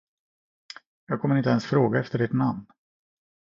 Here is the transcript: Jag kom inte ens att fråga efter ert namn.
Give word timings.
Jag 1.07 1.21
kom 1.21 1.37
inte 1.37 1.49
ens 1.49 1.63
att 1.63 1.69
fråga 1.69 1.99
efter 1.99 2.19
ert 2.19 2.31
namn. 2.33 2.65